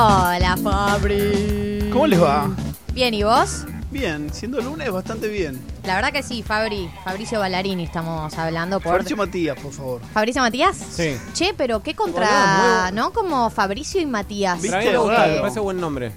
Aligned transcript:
Hola, 0.00 0.56
Fabri. 0.62 1.90
¿Cómo 1.92 2.06
les 2.06 2.22
va? 2.22 2.48
Bien, 2.92 3.12
¿y 3.14 3.24
vos? 3.24 3.66
Bien, 3.90 4.32
siendo 4.32 4.60
lunes 4.60 4.92
bastante 4.92 5.26
bien. 5.26 5.60
La 5.84 5.96
verdad 5.96 6.12
que 6.12 6.22
sí, 6.22 6.44
Fabri. 6.44 6.88
Fabricio 7.02 7.40
Ballarini 7.40 7.82
estamos 7.82 8.32
hablando 8.38 8.78
por... 8.78 8.92
Fabricio 8.92 9.16
Matías, 9.16 9.58
por 9.58 9.72
favor. 9.72 10.00
¿Fabricio 10.14 10.40
Matías? 10.40 10.76
Sí. 10.76 11.16
Che, 11.32 11.52
pero 11.52 11.82
qué 11.82 11.96
contra... 11.96 12.92
¿No? 12.92 13.12
Como 13.12 13.50
Fabricio 13.50 14.00
y 14.00 14.06
Matías. 14.06 14.62
¿Viste? 14.62 14.78
Mí 14.78 14.86
me 14.86 15.40
parece 15.40 15.58
buen 15.58 15.80
nombre. 15.80 16.12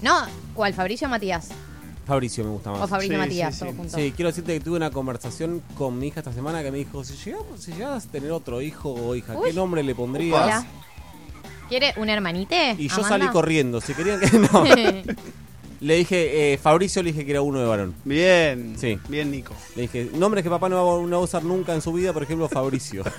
No, 0.00 0.18
¿cuál? 0.52 0.74
¿Fabricio 0.74 1.06
o 1.06 1.10
Matías? 1.10 1.50
Fabricio 2.04 2.42
me 2.42 2.50
gusta 2.50 2.72
más. 2.72 2.80
O 2.80 2.88
Fabricio 2.88 3.14
Sí, 3.14 3.20
Matías, 3.20 3.62
sí, 3.86 4.12
quiero 4.16 4.30
decirte 4.30 4.54
que 4.54 4.60
tuve 4.60 4.78
una 4.78 4.90
conversación 4.90 5.62
con 5.78 5.96
mi 5.96 6.08
hija 6.08 6.18
esta 6.18 6.32
semana 6.32 6.60
que 6.64 6.72
me 6.72 6.78
dijo, 6.78 7.04
si 7.04 7.14
llegamos, 7.14 7.62
si 7.62 7.72
llegas 7.72 8.04
a 8.04 8.08
tener 8.10 8.32
otro 8.32 8.60
hijo 8.60 8.92
o 8.92 9.14
hija, 9.14 9.34
Uy. 9.34 9.50
¿qué 9.50 9.52
nombre 9.52 9.84
le 9.84 9.94
pondrías? 9.94 10.42
Hola. 10.42 10.66
¿Quiere 11.68 11.94
un 11.96 12.08
hermanite? 12.08 12.74
Y 12.78 12.88
yo 12.88 12.94
Amanda? 12.96 13.08
salí 13.08 13.26
corriendo, 13.28 13.80
si 13.80 13.94
querían 13.94 14.20
que 14.20 14.38
no. 14.38 14.64
le 15.80 15.96
dije, 15.96 16.52
eh, 16.52 16.58
Fabricio 16.58 17.02
le 17.02 17.12
dije 17.12 17.24
que 17.24 17.30
era 17.32 17.42
uno 17.42 17.58
de 17.60 17.66
varón. 17.66 17.94
Bien. 18.04 18.74
Sí. 18.78 18.98
Bien, 19.08 19.30
Nico. 19.30 19.54
Le 19.74 19.82
dije, 19.82 20.10
nombres 20.14 20.44
que 20.44 20.50
papá 20.50 20.68
no 20.68 20.76
va, 20.76 20.82
a- 21.02 21.06
no 21.06 21.10
va 21.10 21.16
a 21.16 21.20
usar 21.20 21.42
nunca 21.44 21.74
en 21.74 21.80
su 21.82 21.92
vida, 21.92 22.12
por 22.12 22.22
ejemplo, 22.22 22.48
Fabricio. 22.48 23.04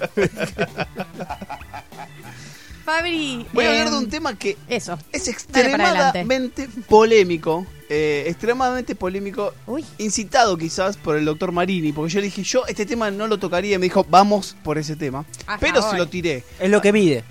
Fabri... 2.85 3.45
Voy 3.53 3.63
a 3.65 3.69
hablar 3.69 3.91
de 3.91 3.97
un 3.97 4.09
tema 4.09 4.37
que 4.37 4.57
Eso. 4.67 4.97
es 5.13 5.29
extremadamente 5.29 6.67
polémico. 6.89 7.65
eh, 7.89 8.25
extremadamente 8.27 8.93
polémico. 8.93 9.53
Uy. 9.67 9.85
Incitado 9.99 10.57
quizás 10.57 10.97
por 10.97 11.15
el 11.15 11.23
doctor 11.23 11.53
Marini. 11.53 11.93
Porque 11.93 12.11
yo 12.13 12.19
le 12.19 12.25
dije, 12.25 12.43
yo 12.43 12.65
este 12.67 12.85
tema 12.85 13.09
no 13.09 13.27
lo 13.27 13.39
tocaría. 13.39 13.75
Y 13.75 13.77
me 13.79 13.85
dijo, 13.85 14.05
vamos 14.09 14.57
por 14.65 14.77
ese 14.77 14.97
tema. 14.97 15.23
Ajá, 15.47 15.59
Pero 15.61 15.81
se 15.81 15.97
lo 15.97 16.07
tiré. 16.09 16.43
Es 16.59 16.69
lo 16.69 16.81
que 16.81 16.91
mide. 16.91 17.23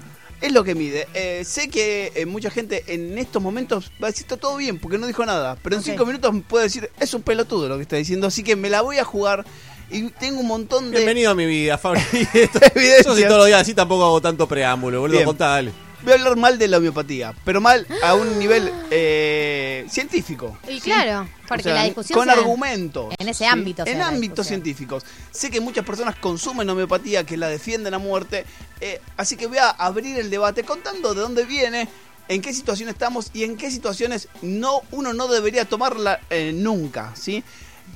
Es 0.42 0.52
lo 0.52 0.64
que 0.64 0.74
mide. 0.74 1.06
Eh, 1.14 1.44
sé 1.44 1.68
que 1.68 2.12
eh, 2.16 2.26
mucha 2.26 2.50
gente 2.50 2.82
en 2.88 3.16
estos 3.16 3.40
momentos 3.40 3.92
va 4.02 4.08
a 4.08 4.10
decir 4.10 4.24
está 4.24 4.36
todo 4.36 4.56
bien 4.56 4.78
porque 4.78 4.98
no 4.98 5.06
dijo 5.06 5.24
nada. 5.24 5.56
Pero 5.62 5.76
en 5.76 5.82
cinco 5.82 6.04
minutos 6.04 6.34
puede 6.48 6.64
decir 6.64 6.90
es 6.98 7.14
un 7.14 7.22
pelotudo 7.22 7.68
lo 7.68 7.76
que 7.76 7.82
está 7.82 7.96
diciendo. 7.96 8.26
Así 8.26 8.42
que 8.42 8.56
me 8.56 8.68
la 8.68 8.82
voy 8.82 8.98
a 8.98 9.04
jugar 9.04 9.46
y 9.90 10.08
tengo 10.10 10.40
un 10.40 10.48
montón 10.48 10.90
de 10.90 10.96
Bienvenido 10.96 11.30
a 11.30 11.34
mi 11.34 11.46
vida, 11.46 11.78
Fabri. 11.78 12.02
Esto-. 12.34 12.60
Yo 13.04 13.14
si 13.14 13.22
todos 13.22 13.38
los 13.38 13.46
días 13.46 13.60
así 13.60 13.72
tampoco 13.72 14.04
hago 14.04 14.20
tanto 14.20 14.48
preámbulo, 14.48 15.00
boludo. 15.00 15.24
Contá, 15.24 15.48
dale. 15.48 15.72
Voy 16.02 16.12
a 16.12 16.16
hablar 16.16 16.36
mal 16.36 16.58
de 16.58 16.66
la 16.68 16.78
homeopatía, 16.78 17.32
pero 17.44 17.60
mal 17.60 17.86
a 18.02 18.14
un 18.14 18.38
nivel 18.38 18.72
eh, 18.90 19.86
científico. 19.88 20.58
Y 20.68 20.74
¿sí? 20.74 20.90
claro, 20.90 21.28
porque 21.46 21.62
O 21.62 21.64
sea, 21.64 21.74
la 21.74 21.84
discusión 21.84 22.18
Con 22.18 22.28
argumentos. 22.30 23.14
en 23.18 23.28
ese 23.28 23.46
ámbito 23.46 23.84
En 23.86 24.02
ámbitos 24.02 24.46
científicos. 24.46 25.04
Sé 25.30 25.50
que 25.50 25.60
muchas 25.60 25.84
personas 25.84 26.16
consumen 26.16 26.68
homeopatía, 26.68 27.24
que 27.24 27.36
la 27.36 27.48
defienden 27.48 27.94
a 27.94 27.98
muerte. 27.98 28.44
eh, 28.80 29.00
así 29.16 29.36
que 29.36 29.46
voy 29.46 29.58
a 29.58 29.70
abrir 29.70 30.18
el 30.18 30.28
debate 30.28 30.64
contando 30.64 31.14
de 31.14 31.20
dónde 31.20 31.44
viene, 31.44 31.88
en 32.28 32.42
qué 32.42 32.52
situación 32.52 32.88
estamos 32.88 33.30
y 33.32 33.44
en 33.44 33.56
qué 33.56 33.70
situaciones 33.70 34.28
no, 34.42 34.80
uno 34.90 35.12
no 35.12 35.28
debería 35.28 35.64
tomarla 35.66 36.20
eh, 36.30 36.52
nunca. 36.52 37.12
¿sí? 37.14 37.44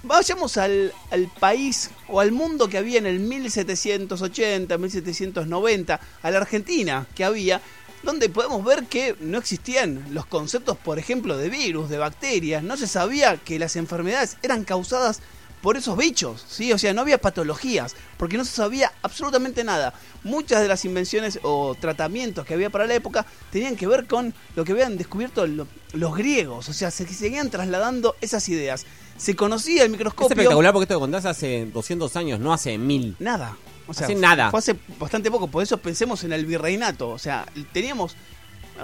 Vayamos 0.04 0.56
al, 0.58 0.92
al 1.10 1.28
país 1.40 1.90
o 2.08 2.20
al 2.20 2.30
mundo 2.30 2.68
que 2.68 2.78
había 2.78 2.98
en 2.98 3.06
el 3.06 3.18
1780, 3.18 4.78
1790, 4.78 6.00
a 6.22 6.30
la 6.30 6.38
Argentina 6.38 7.06
que 7.14 7.24
había, 7.24 7.60
donde 8.06 8.28
podemos 8.30 8.64
ver 8.64 8.84
que 8.84 9.14
no 9.20 9.36
existían 9.38 10.06
los 10.12 10.24
conceptos, 10.24 10.78
por 10.78 10.98
ejemplo, 10.98 11.36
de 11.36 11.50
virus, 11.50 11.90
de 11.90 11.98
bacterias, 11.98 12.62
no 12.62 12.76
se 12.78 12.86
sabía 12.86 13.36
que 13.36 13.58
las 13.58 13.76
enfermedades 13.76 14.38
eran 14.42 14.64
causadas 14.64 15.20
por 15.62 15.76
esos 15.76 15.96
bichos, 15.96 16.44
¿sí? 16.48 16.72
O 16.72 16.78
sea, 16.78 16.94
no 16.94 17.00
había 17.00 17.18
patologías, 17.18 17.96
porque 18.18 18.36
no 18.36 18.44
se 18.44 18.52
sabía 18.52 18.92
absolutamente 19.02 19.64
nada. 19.64 19.92
Muchas 20.22 20.60
de 20.62 20.68
las 20.68 20.84
invenciones 20.84 21.40
o 21.42 21.74
tratamientos 21.80 22.46
que 22.46 22.54
había 22.54 22.70
para 22.70 22.86
la 22.86 22.94
época 22.94 23.26
tenían 23.50 23.74
que 23.74 23.86
ver 23.88 24.06
con 24.06 24.32
lo 24.54 24.64
que 24.64 24.72
habían 24.72 24.96
descubierto 24.96 25.46
lo- 25.46 25.66
los 25.92 26.14
griegos, 26.16 26.68
o 26.68 26.72
sea, 26.72 26.90
se 26.92 27.06
seguían 27.08 27.50
trasladando 27.50 28.14
esas 28.20 28.48
ideas. 28.48 28.86
Se 29.16 29.34
conocía 29.34 29.80
el 29.82 29.86
Es 29.86 29.92
microscopio. 29.92 30.34
espectacular 30.34 30.72
porque 30.72 30.84
esto 30.84 31.00
contás 31.00 31.24
hace 31.24 31.66
200 31.72 32.14
años, 32.16 32.38
no 32.38 32.52
hace 32.52 32.76
1000. 32.78 33.16
Nada. 33.18 33.56
O 33.86 33.94
sea, 33.94 34.06
Hace 34.06 34.14
nada. 34.14 34.50
Fue 34.50 34.58
hace 34.58 34.76
bastante 34.98 35.30
poco, 35.30 35.46
por 35.48 35.62
eso 35.62 35.76
pensemos 35.78 36.24
en 36.24 36.32
el 36.32 36.44
virreinato. 36.46 37.08
O 37.10 37.18
sea, 37.18 37.46
teníamos 37.72 38.16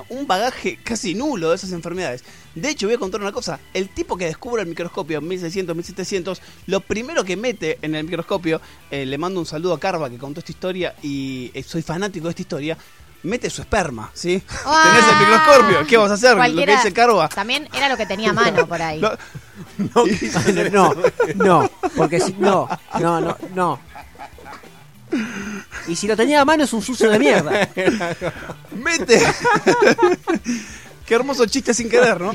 un 0.09 0.27
bagaje 0.27 0.79
casi 0.83 1.15
nulo 1.15 1.51
de 1.51 1.57
esas 1.57 1.73
enfermedades. 1.73 2.25
De 2.55 2.71
hecho, 2.71 2.87
voy 2.87 2.95
a 2.95 2.99
contar 2.99 3.21
una 3.21 3.33
cosa. 3.33 3.59
El 3.75 3.89
tipo 3.91 4.17
que 4.17 4.25
descubre 4.25 4.63
el 4.63 4.69
microscopio 4.69 5.19
en 5.19 5.29
1600, 5.29 5.77
1700, 5.77 6.41
lo 6.67 6.81
primero 6.81 7.25
que 7.25 7.37
mete 7.37 7.79
en 7.83 7.95
el 7.95 8.05
microscopio, 8.05 8.61
eh, 8.91 9.05
le 9.05 9.19
mando 9.19 9.39
un 9.41 9.45
saludo 9.47 9.75
a 9.75 9.81
Carva 9.81 10.09
que 10.09 10.17
contó 10.19 10.41
esta 10.41 10.53
historia 10.53 10.95
y 11.03 11.51
eh, 11.53 11.63
soy 11.63 11.83
fanático 11.83 12.25
de 12.25 12.31
esta 12.31 12.43
historia, 12.43 12.79
mete 13.25 13.51
su 13.51 13.61
esperma, 13.61 14.11
¿sí? 14.15 14.43
Ah. 14.65 14.93
Tenés 14.95 15.13
el 15.13 15.19
microscopio, 15.29 15.87
¿qué 15.87 15.97
vas 15.99 16.11
a 16.11 16.15
hacer? 16.15 16.37
Lo 16.37 16.43
que 16.65 16.67
dice 16.77 16.93
Carva. 16.95 17.29
También 17.29 17.69
era 17.75 17.89
lo 17.91 17.97
que 17.99 18.07
tenía 18.07 18.31
a 18.31 18.33
mano 18.33 18.67
por 18.67 18.81
ahí. 18.81 18.99
Lo- 19.01 19.19
No, 20.73 20.95
no, 21.34 21.71
porque 21.97 22.19
si, 22.21 22.33
no, 22.34 22.69
no, 22.99 23.21
no, 23.21 23.37
no. 23.55 23.81
Y 25.89 25.97
si 25.97 26.06
lo 26.06 26.17
tenía 26.17 26.41
a 26.41 26.45
mano 26.45 26.65
es 26.65 26.73
un 26.73 26.83
sucio 26.83 27.11
de 27.11 27.19
mierda. 27.19 27.69
Mete. 28.77 29.21
Qué 31.06 31.17
hermoso 31.17 31.45
chiste 31.47 31.75
sin 31.75 31.89
querer, 31.91 32.21
¿no? 32.21 32.31
a 32.31 32.34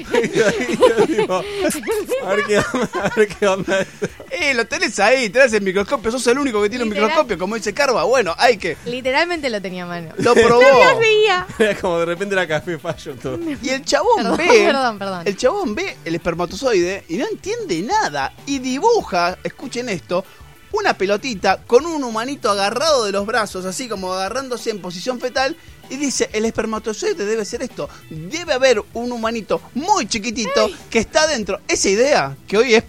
ver 2.30 2.44
qué 2.46 2.58
onda, 2.60 2.90
a 3.02 3.10
ver 3.16 3.28
qué 3.28 3.48
onda. 3.48 3.86
Eh, 4.30 4.54
lo 4.54 4.68
tenés 4.68 5.00
ahí, 5.00 5.30
tenés 5.30 5.54
el 5.54 5.64
microscopio, 5.64 6.12
sos 6.12 6.28
el 6.28 6.38
único 6.38 6.62
que 6.62 6.70
tiene 6.70 6.84
un 6.84 6.92
microscopio, 6.92 7.40
como 7.40 7.56
dice 7.56 7.74
Carva. 7.74 8.04
Bueno, 8.04 8.36
hay 8.38 8.58
que. 8.58 8.78
Literalmente 8.86 9.50
lo 9.50 9.60
tenía 9.62 9.86
a 9.86 9.88
mano. 9.88 10.14
Lo 10.18 10.36
probó. 10.36 10.62
Lo 10.62 11.00
veía. 11.00 11.48
Era 11.58 11.76
como 11.76 11.98
de 12.00 12.06
repente 12.06 12.36
era 12.36 12.48
café 12.48 12.78
fallo 12.78 13.16
todo. 13.16 13.40
Y 13.64 13.70
el 13.70 13.84
chabón 13.84 14.18
Perdón, 14.18 14.38
ve. 14.38 14.46
perdón, 14.48 15.00
perdón. 15.00 15.24
El 15.26 15.38
chabón 15.38 15.74
ve 15.74 15.98
el 16.06 16.14
espermatozoide 16.14 17.06
y 17.08 17.18
no 17.18 17.26
entiende 17.26 17.82
nada. 17.82 18.34
Y 18.46 18.60
dibuja, 18.60 19.40
escuchen 19.44 19.90
esto, 19.90 20.24
una 20.72 20.94
pelotita 20.98 21.58
con 21.66 21.86
un 21.86 22.04
humanito 22.04 22.50
agarrado 22.50 23.06
de 23.06 23.12
los 23.12 23.26
brazos, 23.26 23.66
así 23.66 23.88
como 23.88 24.14
agarrándose 24.14 24.70
en 24.70 24.80
posición 24.82 25.20
fetal. 25.20 25.56
Y 25.90 25.96
dice, 25.96 26.30
el 26.34 26.44
espermatozoide 26.44 27.26
debe 27.26 27.46
ser 27.46 27.62
esto. 27.64 27.88
Debe 28.10 28.54
haber 28.54 28.84
un 28.94 29.12
humanito 29.12 29.62
muy 29.74 30.06
chiquitito 30.06 30.70
que 30.90 31.00
está 31.00 31.28
dentro. 31.28 31.62
Esa 31.68 31.88
idea, 31.90 32.36
que 32.46 32.58
hoy 32.58 32.76
es 32.76 32.84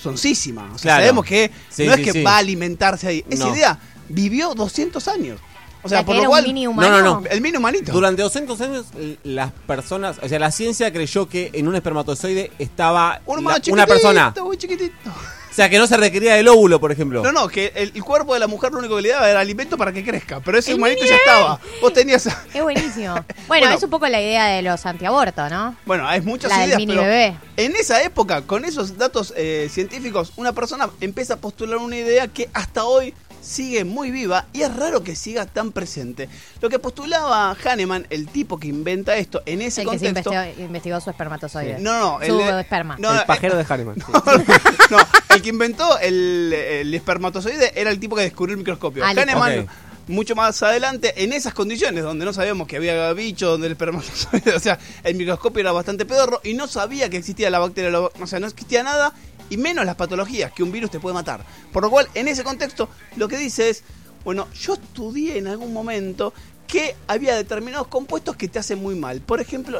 soncísima. 0.00 0.64
O 0.74 0.78
sea, 0.78 0.82
Claro. 0.82 1.02
sabemos 1.04 1.24
que 1.24 1.50
Sí, 1.70 1.86
no 1.86 1.94
es 1.94 2.00
que 2.04 2.12
sí. 2.12 2.22
va 2.22 2.34
a 2.34 2.38
alimentarse 2.38 3.06
ahí. 3.08 3.24
Esa 3.30 3.46
No. 3.46 3.54
idea 3.54 3.78
vivió 4.08 4.54
200 4.54 5.08
años. 5.08 5.40
O 5.82 5.88
sea, 5.88 6.04
por 6.04 6.16
lo 6.16 6.24
cual... 6.26 6.42
un 6.44 6.48
mini 6.52 6.66
humano. 6.66 6.90
No, 6.90 7.02
no, 7.02 7.20
no. 7.20 7.26
El 7.28 7.40
mini 7.40 7.56
humanito. 7.58 7.92
Durante 7.92 8.20
200 8.20 8.60
años, 8.60 8.86
las 9.22 9.52
personas, 9.66 10.16
o 10.20 10.28
sea, 10.28 10.38
la 10.40 10.50
ciencia 10.50 10.92
creyó 10.92 11.28
que 11.28 11.50
en 11.54 11.68
un 11.68 11.76
espermatozoide 11.76 12.50
estaba 12.58 13.20
Un 13.24 13.44
la- 13.44 13.60
una 13.70 13.86
persona. 13.86 14.34
muy 14.42 14.56
chiquitito. 14.56 14.94
O 15.56 15.58
sea, 15.58 15.70
que 15.70 15.78
no 15.78 15.86
se 15.86 15.96
requería 15.96 16.38
el 16.38 16.48
óvulo, 16.48 16.78
por 16.78 16.92
ejemplo. 16.92 17.22
No, 17.22 17.32
no, 17.32 17.48
que 17.48 17.72
el, 17.74 17.90
el 17.94 18.04
cuerpo 18.04 18.34
de 18.34 18.40
la 18.40 18.46
mujer 18.46 18.72
lo 18.72 18.78
único 18.78 18.96
que 18.96 19.00
le 19.00 19.08
daba 19.08 19.30
era 19.30 19.40
alimento 19.40 19.78
para 19.78 19.90
que 19.90 20.04
crezca. 20.04 20.38
Pero 20.40 20.58
ese 20.58 20.74
humanito 20.74 21.06
ya 21.06 21.16
estaba. 21.16 21.58
Vos 21.80 21.94
tenías. 21.94 22.26
Es 22.52 22.62
buenísimo. 22.62 23.14
Bueno, 23.14 23.24
Bueno. 23.48 23.70
es 23.70 23.82
un 23.82 23.88
poco 23.88 24.06
la 24.06 24.20
idea 24.20 24.48
de 24.48 24.60
los 24.60 24.84
antiabortos, 24.84 25.50
¿no? 25.50 25.74
Bueno, 25.86 26.06
hay 26.06 26.20
muchas 26.20 26.50
La 26.50 26.58
del 26.58 26.66
ideas, 26.68 26.78
mini 26.80 26.92
pero 26.92 27.02
bebé. 27.04 27.36
en 27.56 27.74
esa 27.74 28.02
época, 28.02 28.42
con 28.42 28.66
esos 28.66 28.98
datos 28.98 29.32
eh, 29.34 29.70
científicos, 29.72 30.34
una 30.36 30.52
persona 30.52 30.90
empieza 31.00 31.32
a 31.32 31.36
postular 31.38 31.78
una 31.78 31.96
idea 31.96 32.28
que 32.28 32.50
hasta 32.52 32.84
hoy 32.84 33.14
sigue 33.46 33.84
muy 33.84 34.10
viva 34.10 34.46
y 34.52 34.62
es 34.62 34.74
raro 34.74 35.02
que 35.02 35.14
siga 35.16 35.46
tan 35.46 35.72
presente. 35.72 36.28
Lo 36.60 36.68
que 36.68 36.78
postulaba 36.78 37.54
Hahnemann, 37.64 38.06
el 38.10 38.26
tipo 38.28 38.58
que 38.58 38.68
inventa 38.68 39.16
esto 39.16 39.42
en 39.46 39.62
ese 39.62 39.82
El 39.82 39.90
que 39.90 39.98
se 39.98 40.04
contexto. 40.06 40.32
investigó, 40.32 40.64
investigó 40.66 41.00
su 41.00 41.10
espermatozoide. 41.10 41.78
No, 41.78 42.18
no, 42.18 42.26
Su 42.26 42.40
el- 42.40 42.58
esperma. 42.58 42.96
no, 42.98 43.12
El 43.12 43.18
eh, 43.20 43.22
pajero 43.26 43.56
de 43.56 43.64
Hahnemann. 43.68 43.96
sí. 43.96 44.12
no, 44.90 44.98
el 45.34 45.42
que 45.42 45.48
inventó 45.48 45.98
el, 46.00 46.52
el 46.52 46.94
espermatozoide 46.94 47.72
era 47.80 47.90
el 47.90 48.00
tipo 48.00 48.16
que 48.16 48.22
descubrió 48.22 48.54
el 48.54 48.58
microscopio. 48.58 49.04
Ah. 49.04 49.10
Hahnemann, 49.16 49.68
mucho 50.08 50.34
más 50.36 50.62
adelante, 50.62 51.14
en 51.22 51.32
esas 51.32 51.52
condiciones, 51.52 52.02
donde 52.04 52.24
no 52.24 52.32
sabíamos 52.32 52.68
que 52.68 52.76
había 52.76 53.12
bicho, 53.12 53.48
donde 53.48 53.66
el 53.66 53.72
espermatozoide, 53.72 54.54
o 54.56 54.60
sea, 54.60 54.78
el 55.04 55.14
microscopio 55.16 55.60
era 55.60 55.72
bastante 55.72 56.04
pedorro 56.04 56.40
y 56.44 56.54
no 56.54 56.66
sabía 56.68 57.08
que 57.10 57.16
existía 57.16 57.50
la 57.50 57.58
bacteria, 57.58 57.98
o 58.00 58.26
sea, 58.26 58.38
no 58.40 58.46
existía 58.46 58.82
nada 58.82 59.12
y 59.50 59.56
menos 59.56 59.84
las 59.86 59.96
patologías 59.96 60.52
que 60.52 60.62
un 60.62 60.72
virus 60.72 60.90
te 60.90 61.00
puede 61.00 61.14
matar. 61.14 61.44
Por 61.72 61.82
lo 61.82 61.90
cual, 61.90 62.08
en 62.14 62.28
ese 62.28 62.44
contexto, 62.44 62.88
lo 63.16 63.28
que 63.28 63.36
dice 63.36 63.70
es, 63.70 63.82
bueno, 64.24 64.48
yo 64.52 64.74
estudié 64.74 65.38
en 65.38 65.46
algún 65.46 65.72
momento 65.72 66.32
que 66.66 66.96
había 67.06 67.34
determinados 67.36 67.86
compuestos 67.86 68.36
que 68.36 68.48
te 68.48 68.58
hacen 68.58 68.82
muy 68.82 68.94
mal. 68.94 69.20
Por 69.20 69.40
ejemplo, 69.40 69.78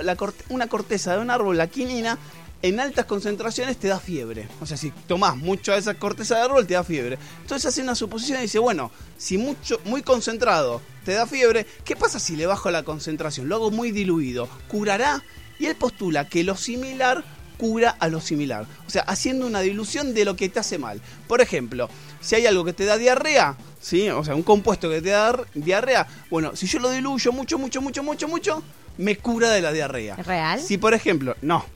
una 0.49 0.67
corteza 0.69 1.15
de 1.15 1.21
un 1.21 1.31
árbol, 1.31 1.57
la 1.57 1.67
quinina, 1.67 2.19
en 2.63 2.81
altas 2.81 3.05
concentraciones 3.07 3.77
te 3.77 3.89
da 3.89 4.01
fiebre. 4.01 4.49
O 4.61 4.67
sea, 4.67 4.77
si 4.77 4.91
tomás 5.07 5.37
mucho 5.37 5.73
de 5.73 5.79
esa 5.79 5.95
corteza 5.95 6.37
de 6.37 6.43
árbol, 6.43 6.67
te 6.67 6.75
da 6.75 6.85
fiebre. 6.85 7.19
Entonces 7.43 7.67
hace 7.67 7.83
una 7.83 7.95
suposición 7.95 8.39
y 8.39 8.43
dice, 8.43 8.59
bueno, 8.59 8.91
si 9.19 9.39
mucho, 9.39 9.81
muy 9.85 10.03
concentrado 10.03 10.81
te 11.05 11.13
da 11.13 11.27
fiebre, 11.27 11.67
¿qué 11.85 11.97
pasa 11.97 12.19
si 12.19 12.37
le 12.37 12.47
bajo 12.47 12.71
la 12.71 12.83
concentración? 12.83 13.49
Lo 13.49 13.57
hago 13.57 13.71
muy 13.71 13.93
diluido. 13.93 14.49
¿Curará? 14.69 15.23
Y 15.59 15.67
él 15.67 15.77
postula 15.77 16.29
que 16.29 16.45
lo 16.45 16.57
similar 16.57 17.25
cura 17.57 17.97
a 17.99 18.09
lo 18.09 18.21
similar. 18.21 18.67
O 18.87 18.91
sea, 18.91 19.03
haciendo 19.03 19.47
una 19.47 19.61
dilución 19.61 20.15
de 20.15 20.25
lo 20.25 20.37
que 20.37 20.49
te 20.49 20.61
hace 20.61 20.79
mal. 20.79 21.01
Por 21.29 21.41
ejemplo, 21.41 21.89
si 22.21 22.35
hay 22.35 22.47
algo 22.47 22.65
que 22.65 22.73
te 22.73 22.85
da 22.85 22.97
diarrea, 22.97 23.57
¿sí? 23.81 24.09
O 24.11 24.25
sea, 24.25 24.35
un 24.35 24.43
compuesto 24.43 24.89
que 24.91 25.01
te 25.03 25.11
da 25.11 25.35
diarrea. 25.55 26.07
Bueno, 26.31 26.55
si 26.57 26.67
yo 26.67 26.79
lo 26.81 26.91
diluyo 26.91 27.33
mucho, 27.33 27.59
mucho, 27.59 27.81
mucho, 27.81 28.03
mucho, 28.03 28.29
mucho, 28.29 28.63
me 28.99 29.17
cura 29.17 29.51
de 29.51 29.61
la 29.61 29.73
diarrea. 29.73 30.15
¿Es 30.19 30.27
real? 30.27 30.61
Si, 30.61 30.79
por 30.79 30.95
ejemplo, 30.95 31.37
no. 31.43 31.65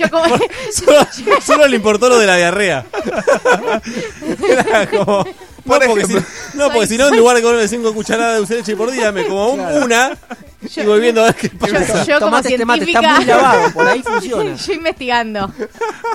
Yo 0.00 0.10
como... 0.10 0.24
Solo, 0.72 1.06
solo 1.44 1.66
le 1.68 1.76
importó 1.76 2.08
lo 2.08 2.18
de 2.18 2.26
la 2.26 2.36
diarrea. 2.36 2.86
Era 4.48 4.88
como. 4.90 5.24
No, 5.64 5.78
Por 5.78 5.86
porque, 5.86 6.04
si, 6.06 6.14
no, 6.54 6.70
porque 6.72 6.86
si 6.86 6.98
no, 6.98 7.08
en 7.08 7.16
lugar 7.16 7.36
de 7.36 7.42
comerme 7.42 7.66
5 7.66 7.94
cucharadas 7.94 8.32
de 8.34 8.38
dulce 8.38 8.54
de 8.54 8.60
leche 8.60 8.76
por 8.76 8.90
día, 8.90 9.12
me 9.12 9.24
como 9.26 9.48
un- 9.52 9.60
una 9.82 10.12
y 10.76 10.82
voy 10.86 11.00
viendo 11.00 11.22
a 11.22 11.26
ver 11.26 11.34
qué 11.36 11.48
pasa. 11.50 12.04
Yo, 12.04 12.14
yo 12.14 12.20
como 12.20 12.38
este 12.38 12.64
mate, 12.64 12.84
está 12.84 13.16
muy 13.16 13.24
lavado, 13.24 13.72
por 13.72 13.86
ahí 13.86 14.02
funciona. 14.04 14.54
yo 14.56 14.72
investigando. 14.72 15.52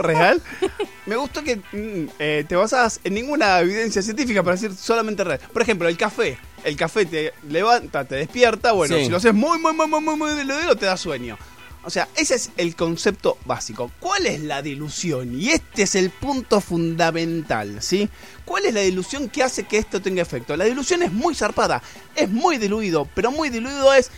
¿Real? 0.01 0.41
Me 1.05 1.15
gustó 1.15 1.43
que 1.43 1.55
mm, 1.57 2.09
eh, 2.19 2.45
te 2.47 2.55
basas 2.55 2.99
en 3.03 3.15
ninguna 3.15 3.59
evidencia 3.59 4.01
científica 4.01 4.43
para 4.43 4.55
decir 4.55 4.73
solamente 4.75 5.23
real. 5.23 5.39
Por 5.51 5.61
ejemplo, 5.61 5.87
el 5.87 5.97
café. 5.97 6.37
El 6.63 6.75
café 6.75 7.05
te 7.05 7.33
levanta, 7.49 8.05
te 8.05 8.15
despierta. 8.15 8.73
Bueno, 8.73 8.95
Sí. 8.95 9.05
si 9.05 9.09
lo 9.09 9.17
haces 9.17 9.33
muy, 9.33 9.57
muy, 9.59 9.73
muy, 9.73 9.87
muy, 9.87 10.01
muy, 10.01 10.15
muy 10.15 10.33
de 10.35 10.43
lo 10.45 10.57
de 10.57 10.65
lo, 10.65 10.75
te 10.75 10.85
da 10.85 10.97
sueño. 10.97 11.37
O 11.81 11.89
sea, 11.89 12.09
ese 12.17 12.35
es 12.35 12.51
el 12.57 12.75
concepto 12.75 13.37
básico. 13.45 13.89
¿Cuál 14.01 14.25
es 14.25 14.41
la 14.41 14.61
dilución? 14.61 15.39
Y 15.39 15.49
este 15.49 15.83
es 15.83 15.95
el 15.95 16.09
punto 16.09 16.59
fundamental, 16.59 17.81
¿sí? 17.81 18.09
¿Cuál 18.43 18.65
es 18.65 18.73
la 18.73 18.81
dilución 18.81 19.29
que 19.29 19.41
hace 19.43 19.63
que 19.63 19.77
esto 19.77 20.01
tenga 20.01 20.21
efecto? 20.21 20.57
La 20.57 20.65
dilución 20.65 21.01
es 21.03 21.11
muy 21.13 21.33
zarpada, 21.35 21.81
es 22.15 22.29
muy 22.29 22.57
diluido, 22.57 23.07
pero 23.15 23.31
muy 23.31 23.49
diluido 23.49 23.93
es 23.93 24.11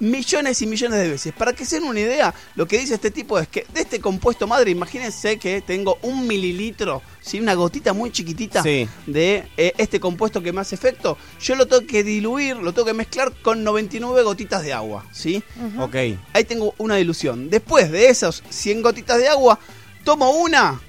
millones 0.00 0.60
y 0.62 0.66
millones 0.66 1.00
de 1.00 1.08
veces. 1.08 1.32
Para 1.32 1.52
que 1.52 1.64
se 1.64 1.80
den 1.80 1.88
una 1.88 2.00
idea, 2.00 2.34
lo 2.54 2.66
que 2.66 2.78
dice 2.78 2.94
este 2.94 3.10
tipo 3.10 3.38
es 3.38 3.48
que 3.48 3.66
de 3.72 3.80
este 3.82 4.00
compuesto 4.00 4.46
madre, 4.46 4.70
imagínense 4.70 5.38
que 5.38 5.60
tengo 5.62 5.98
un 6.02 6.26
mililitro, 6.26 7.02
¿sí? 7.20 7.40
una 7.40 7.54
gotita 7.54 7.92
muy 7.92 8.10
chiquitita 8.10 8.62
Sí. 8.62 8.88
de 9.06 9.44
eh, 9.56 9.72
este 9.78 9.98
compuesto 10.00 10.42
que 10.42 10.52
me 10.52 10.60
hace 10.60 10.74
efecto, 10.74 11.16
yo 11.40 11.54
lo 11.56 11.66
tengo 11.66 11.86
que 11.86 12.04
diluir, 12.04 12.56
lo 12.56 12.72
tengo 12.72 12.86
que 12.86 12.94
mezclar 12.94 13.32
con 13.42 13.64
99 13.64 14.22
gotitas 14.22 14.62
de 14.62 14.72
agua, 14.72 15.04
¿sí? 15.12 15.42
Ok. 15.78 15.94
Ahí 16.32 16.44
tengo 16.44 16.74
una 16.78 16.96
dilución. 16.96 17.48
Después 17.50 17.90
de 17.90 18.08
esas 18.08 18.42
100 18.50 18.82
gotitas 18.82 19.18
de 19.18 19.28
agua, 19.28 19.58
tomo 20.04 20.30
una 20.30 20.80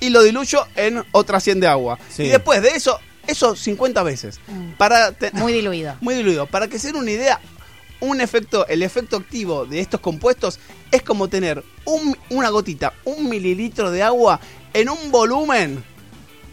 y 0.00 0.10
lo 0.10 0.22
diluyo 0.22 0.66
en 0.76 1.02
otras 1.12 1.42
100 1.44 1.60
de 1.60 1.66
agua. 1.66 1.98
Sí. 2.10 2.24
Y 2.24 2.28
después 2.28 2.60
de 2.62 2.70
eso, 2.70 2.98
eso 3.26 3.56
50 3.56 4.02
veces. 4.02 4.38
Para 4.76 5.12
te- 5.12 5.30
Muy 5.32 5.52
diluido. 5.52 5.96
muy 6.00 6.14
diluido. 6.14 6.46
Para 6.46 6.68
que 6.68 6.78
se 6.78 6.88
den 6.88 6.96
una 6.96 7.10
idea, 7.10 7.40
un 8.04 8.20
efecto, 8.20 8.66
el 8.68 8.82
efecto 8.82 9.16
activo 9.16 9.66
de 9.66 9.80
estos 9.80 10.00
compuestos 10.00 10.58
es 10.90 11.02
como 11.02 11.28
tener 11.28 11.62
un- 11.84 12.16
una 12.30 12.48
gotita, 12.50 12.92
un 13.04 13.28
mililitro 13.28 13.90
de 13.90 14.02
agua 14.02 14.40
en 14.72 14.88
un 14.88 15.10
volumen 15.10 15.82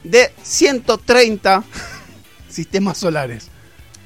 de 0.03 0.31
130 0.43 1.63
sistemas 2.49 2.97
solares. 2.97 3.47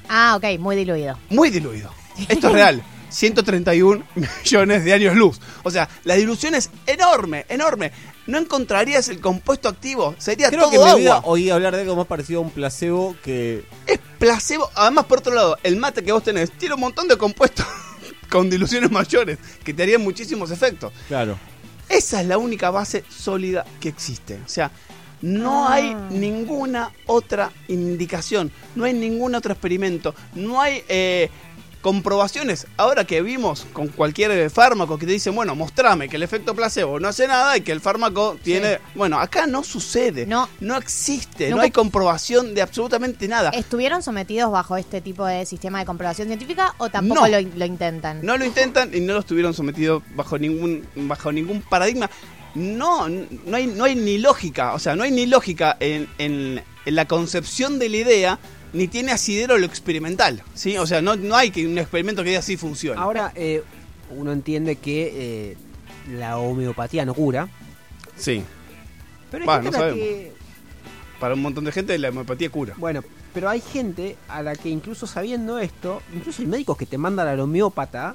Ah, 0.08 0.36
ok, 0.36 0.58
muy 0.60 0.76
diluido. 0.76 1.18
Muy 1.30 1.50
diluido. 1.50 1.90
Esto 2.28 2.48
es 2.48 2.52
real. 2.52 2.82
131 3.08 4.04
millones 4.14 4.84
de 4.84 4.92
años 4.92 5.14
luz. 5.16 5.40
O 5.62 5.70
sea, 5.70 5.88
la 6.04 6.14
dilución 6.16 6.54
es 6.54 6.70
enorme, 6.86 7.46
enorme. 7.48 7.92
No 8.26 8.36
encontrarías 8.38 9.08
el 9.08 9.20
compuesto 9.20 9.68
activo. 9.68 10.14
Sería 10.18 10.48
Creo 10.50 10.62
todo 10.62 10.70
que 10.70 10.76
en 10.76 10.82
mi 11.04 11.06
agua. 11.06 11.22
oí 11.24 11.48
hablar 11.50 11.74
de 11.76 11.82
algo 11.82 11.96
más 11.96 12.06
parecido 12.06 12.40
a 12.40 12.42
un 12.42 12.50
placebo 12.50 13.16
que. 13.22 13.64
Es 13.86 14.00
placebo. 14.18 14.70
Además, 14.74 15.04
por 15.06 15.18
otro 15.18 15.34
lado, 15.34 15.56
el 15.62 15.76
mate 15.76 16.02
que 16.02 16.12
vos 16.12 16.22
tenés 16.22 16.50
tiene 16.52 16.74
un 16.74 16.80
montón 16.80 17.08
de 17.08 17.16
compuestos 17.16 17.66
con 18.30 18.48
diluciones 18.50 18.90
mayores 18.90 19.38
que 19.64 19.72
te 19.74 19.82
harían 19.82 20.02
muchísimos 20.02 20.50
efectos. 20.50 20.92
Claro. 21.08 21.38
Esa 21.88 22.20
es 22.20 22.26
la 22.26 22.38
única 22.38 22.70
base 22.70 23.04
sólida 23.08 23.64
que 23.80 23.88
existe. 23.88 24.40
O 24.44 24.48
sea, 24.48 24.70
no 25.22 25.66
Ah. 25.68 25.74
hay 25.74 25.96
ninguna 26.10 26.92
otra 27.06 27.50
indicación, 27.68 28.50
no 28.74 28.84
hay 28.84 28.92
ningún 28.92 29.34
otro 29.34 29.52
experimento, 29.52 30.14
no 30.34 30.60
hay 30.60 30.82
eh, 30.88 31.30
comprobaciones. 31.90 32.66
Ahora 32.76 33.04
que 33.04 33.22
vimos 33.22 33.64
con 33.72 33.86
cualquier 33.86 34.32
eh, 34.32 34.50
fármaco 34.50 34.98
que 34.98 35.06
te 35.06 35.12
dicen, 35.12 35.36
bueno, 35.36 35.54
mostrame 35.54 36.08
que 36.08 36.16
el 36.16 36.24
efecto 36.24 36.52
placebo 36.52 36.98
no 36.98 37.06
hace 37.06 37.28
nada 37.28 37.56
y 37.56 37.60
que 37.60 37.70
el 37.70 37.80
fármaco 37.80 38.36
tiene... 38.42 38.80
Bueno, 38.96 39.20
acá 39.20 39.46
no 39.46 39.62
sucede, 39.62 40.26
No. 40.26 40.48
no 40.58 40.76
existe, 40.76 41.48
No 41.48 41.56
no 41.58 41.62
hay 41.62 41.70
co- 41.70 41.82
comprobación 41.82 42.54
de 42.56 42.62
absolutamente 42.62 43.28
nada. 43.28 43.50
¿Estuvieron 43.50 44.02
sometidos 44.02 44.50
bajo 44.50 44.76
este 44.76 45.00
tipo 45.00 45.24
de 45.26 45.46
sistema 45.46 45.78
de 45.78 45.84
comprobación 45.86 46.26
científica 46.26 46.74
o 46.78 46.88
tampoco 46.88 47.20
No. 47.20 47.28
lo, 47.28 47.40
lo 47.56 47.64
intentan? 47.64 48.18
No 48.20 48.36
lo 48.36 48.44
intentan 48.44 48.92
y 48.92 48.98
no 48.98 49.12
lo 49.14 49.20
estuvieron 49.20 49.54
sometidos 49.54 50.02
bajo 50.16 50.38
ningún 50.38 50.84
bajo 50.96 51.30
ningún 51.30 51.62
paradigma. 51.62 52.10
No, 52.56 53.08
no 53.08 53.56
hay, 53.56 53.68
no 53.68 53.84
hay 53.84 53.94
ni 53.94 54.18
lógica, 54.18 54.74
o 54.74 54.80
sea, 54.80 54.96
no 54.96 55.04
hay 55.04 55.12
ni 55.12 55.26
lógica 55.26 55.76
en, 55.78 56.08
en- 56.18 56.64
en 56.84 56.94
la 56.96 57.04
concepción 57.06 57.78
de 57.78 57.88
la 57.90 57.96
idea, 57.98 58.38
ni 58.72 58.88
tiene 58.88 59.12
asidero 59.12 59.58
lo 59.58 59.66
experimental, 59.66 60.42
¿sí? 60.54 60.76
O 60.78 60.86
sea, 60.86 61.00
no, 61.02 61.16
no 61.16 61.36
hay 61.36 61.50
que 61.50 61.66
un 61.66 61.78
experimento 61.78 62.22
que 62.22 62.30
diga 62.30 62.40
así 62.40 62.56
funciona. 62.56 63.00
Ahora, 63.00 63.32
eh, 63.34 63.62
uno 64.10 64.32
entiende 64.32 64.76
que 64.76 65.12
eh, 65.52 65.56
la 66.12 66.38
homeopatía 66.38 67.04
no 67.04 67.14
cura. 67.14 67.48
sí, 68.16 68.42
Pero 69.30 69.42
hay 69.42 69.46
Bah, 69.46 69.62
gente 69.62 69.70
no 69.70 69.76
a 69.76 69.80
la 69.80 69.88
sabemos. 69.90 69.98
que. 70.08 70.32
para 71.20 71.34
un 71.34 71.42
montón 71.42 71.64
de 71.64 71.72
gente 71.72 71.98
la 71.98 72.10
homeopatía 72.10 72.50
cura. 72.50 72.74
Bueno, 72.76 73.02
pero 73.34 73.48
hay 73.48 73.60
gente 73.60 74.16
a 74.28 74.42
la 74.42 74.54
que 74.54 74.68
incluso 74.68 75.06
sabiendo 75.06 75.58
esto, 75.58 76.02
incluso 76.14 76.42
hay 76.42 76.48
médicos 76.48 76.76
que 76.76 76.86
te 76.86 76.98
mandan 76.98 77.28
al 77.28 77.40
homeópata. 77.40 78.14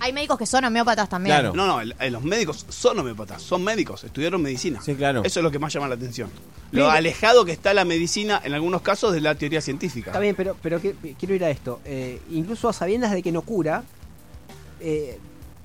Hay 0.00 0.12
médicos 0.12 0.38
que 0.38 0.46
son 0.46 0.64
homeópatas 0.64 1.08
también. 1.08 1.34
Claro. 1.36 1.54
No, 1.54 1.66
no, 1.66 1.80
el- 1.80 1.94
eh, 1.98 2.10
los 2.10 2.22
médicos 2.22 2.66
son 2.68 2.98
homeópatas, 2.98 3.40
son 3.42 3.64
médicos, 3.64 4.04
estudiaron 4.04 4.42
medicina. 4.42 4.80
Sí, 4.82 4.94
claro. 4.94 5.22
Eso 5.24 5.40
es 5.40 5.44
lo 5.44 5.50
que 5.50 5.58
más 5.58 5.72
llama 5.72 5.88
la 5.88 5.94
atención. 5.94 6.30
Lo 6.72 6.90
alejado 6.90 7.44
que 7.44 7.52
está 7.52 7.72
la 7.72 7.84
medicina 7.84 8.40
en 8.44 8.52
algunos 8.52 8.82
casos 8.82 9.12
de 9.12 9.20
la 9.20 9.34
teoría 9.36 9.60
científica. 9.60 10.10
Está 10.10 10.20
bien, 10.20 10.34
pero, 10.34 10.56
pero 10.60 10.80
que- 10.82 10.94
quiero 11.18 11.34
ir 11.34 11.44
a 11.44 11.50
esto. 11.50 11.80
Eh, 11.84 12.20
incluso 12.32 12.68
a 12.68 12.72
sabiendas 12.72 13.12
de 13.12 13.22
que 13.22 13.30
no 13.32 13.42
cura, 13.42 13.84
eh, 14.80 15.18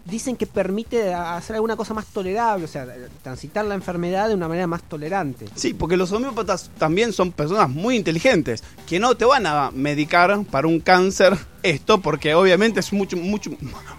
dicen 0.10 0.36
que 0.36 0.48
permite 0.48 1.14
hacer 1.14 1.56
alguna 1.56 1.76
cosa 1.76 1.94
más 1.94 2.06
tolerable, 2.08 2.66
o 2.66 2.68
sea, 2.68 2.88
transitar 3.22 3.66
la 3.66 3.76
enfermedad 3.76 4.28
de 4.28 4.36
una 4.36 4.48
manera 4.48 4.68
más 4.68 4.84
tolerante. 4.84 5.46
Sí, 5.56 5.74
porque 5.74 5.98
los 5.98 6.12
homeópatas 6.12 6.72
también 6.78 7.14
son 7.14 7.32
personas 7.32 7.70
muy 7.70 7.96
inteligentes, 7.96 8.64
que 8.88 9.00
no 9.00 9.16
te 9.16 9.26
van 9.26 9.46
a 9.46 9.72
medicar 9.72 10.44
para 10.46 10.68
un 10.68 10.80
cáncer 10.80 11.38
esto, 11.64 12.02
porque 12.02 12.34
obviamente 12.36 12.80
es 12.80 12.94
mucho, 12.94 13.18
mucho, 13.18 13.52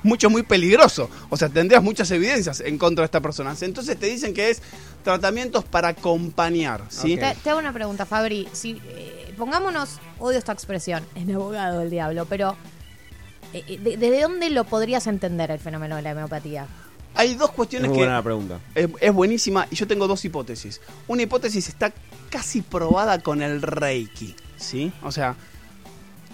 mucho 0.03 0.31
muy 0.31 0.43
peligroso. 0.43 1.11
O 1.29 1.37
sea, 1.37 1.49
tendrías 1.49 1.83
muchas 1.83 2.11
evidencias 2.11 2.61
en 2.61 2.79
contra 2.79 3.03
de 3.03 3.07
esta 3.07 3.21
persona. 3.21 3.55
Entonces 3.61 3.99
te 3.99 4.07
dicen 4.07 4.35
que 4.35 4.51
es 4.51 4.63
tratamientos 5.05 5.65
para 5.65 5.89
acompañar, 5.89 6.83
¿sí? 6.89 7.17
Te, 7.17 7.37
te 7.43 7.51
hago 7.51 7.59
una 7.59 7.73
pregunta, 7.73 8.07
Fabri. 8.07 8.49
Si, 8.53 8.81
eh, 8.87 9.35
pongámonos, 9.37 9.99
odio 10.19 10.39
esta 10.39 10.53
expresión, 10.53 11.05
en 11.15 11.35
abogado 11.35 11.81
del 11.81 11.91
diablo, 11.91 12.27
pero 12.27 12.57
¿desde 13.53 14.21
dónde 14.23 14.51
lo 14.51 14.65
podrías 14.65 15.07
entender 15.07 15.51
el 15.51 15.59
fenómeno 15.59 15.97
de 15.97 16.03
la 16.03 16.13
homeopatía? 16.13 16.67
Hay 17.15 17.35
dos 17.35 17.51
Es 17.51 17.57
cuestiones 17.57 17.89
muy 17.89 17.97
que 17.99 18.05
buena 18.05 18.17
la 18.19 18.23
pregunta. 18.23 18.61
es, 18.75 18.89
es 19.01 19.13
buenísima 19.13 19.67
y 19.71 19.75
yo 19.77 19.87
tengo 19.87 20.07
dos 20.07 20.25
hipótesis. 20.25 20.81
Una 21.09 21.23
hipótesis 21.23 21.69
está 21.69 21.93
casi 22.31 22.63
probada 22.63 23.19
con 23.21 23.43
el 23.43 23.63
Reiki, 23.63 24.37
¿sí? 24.57 24.93
O 25.03 25.11
sea, 25.11 25.35